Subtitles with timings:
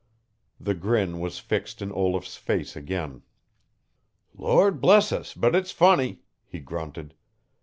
[0.59, 3.21] The grin was fixed in Olaf's face again.
[4.35, 7.13] "Lord bless us, but it's funny," he grunted.